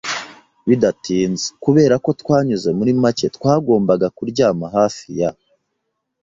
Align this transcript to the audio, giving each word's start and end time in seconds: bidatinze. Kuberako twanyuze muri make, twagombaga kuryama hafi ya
bidatinze. 0.67 1.45
Kuberako 1.63 2.09
twanyuze 2.21 2.69
muri 2.77 2.91
make, 3.01 3.25
twagombaga 3.35 4.07
kuryama 4.17 4.65
hafi 4.75 5.07
ya 5.19 5.29